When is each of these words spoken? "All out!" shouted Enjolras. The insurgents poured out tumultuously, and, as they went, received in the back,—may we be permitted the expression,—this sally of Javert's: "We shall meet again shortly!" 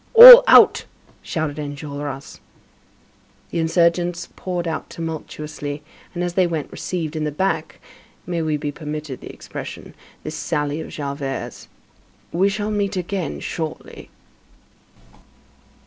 "All 0.15 0.43
out!" 0.47 0.85
shouted 1.21 1.59
Enjolras. 1.59 2.39
The 3.51 3.59
insurgents 3.59 4.29
poured 4.35 4.67
out 4.67 4.89
tumultuously, 4.89 5.83
and, 6.15 6.23
as 6.23 6.33
they 6.33 6.47
went, 6.47 6.71
received 6.71 7.15
in 7.15 7.23
the 7.23 7.31
back,—may 7.31 8.41
we 8.41 8.57
be 8.57 8.71
permitted 8.71 9.21
the 9.21 9.31
expression,—this 9.31 10.33
sally 10.33 10.81
of 10.81 10.89
Javert's: 10.89 11.67
"We 12.31 12.49
shall 12.49 12.71
meet 12.71 12.97
again 12.97 13.41
shortly!" 13.41 14.09